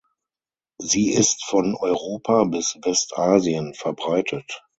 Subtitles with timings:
[0.79, 4.63] Sie ist von Europa bis Westasien verbreitet.